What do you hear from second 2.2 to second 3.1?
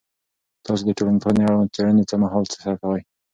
مهال ترسره کړي؟